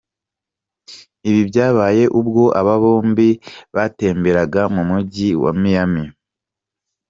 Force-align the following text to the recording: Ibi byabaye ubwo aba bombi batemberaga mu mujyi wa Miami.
Ibi 1.29 1.41
byabaye 1.49 2.03
ubwo 2.19 2.43
aba 2.59 2.75
bombi 2.81 3.29
batemberaga 3.75 4.61
mu 4.75 4.81
mujyi 4.89 5.29
wa 5.43 5.51
Miami. 5.61 6.03